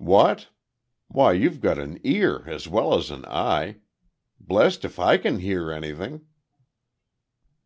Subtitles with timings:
[0.00, 0.48] "What?
[1.06, 3.76] Why you've got an ear as well as an eye.
[4.38, 6.26] Blest if I can hear anything."